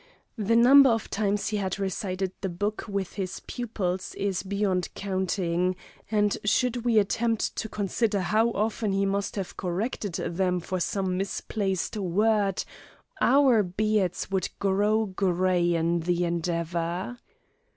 [0.39, 5.75] The number of times he had recited the Book with his pupils is beyond counting;
[6.09, 11.17] and should we attempt to consider how often he must have corrected them for some
[11.17, 12.63] misplaced word,
[13.21, 17.17] our beards would grow gray in the endeavor.